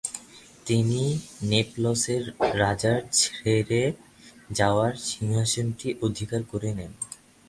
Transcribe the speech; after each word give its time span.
তিনি 0.65 1.01
নেপলসের 1.43 2.23
রাজার 2.61 2.99
ছেড়ে 3.11 3.83
যাওয়ার 4.51 4.93
সিংহাসনটি 5.09 5.87
অধিকার 6.01 6.41
করে 6.43 6.69
নেন। 6.73 6.91